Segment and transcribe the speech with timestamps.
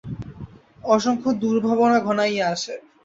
[0.85, 2.75] অসংখ্য দুর্ভাবনা ঘনাইয়া আসে।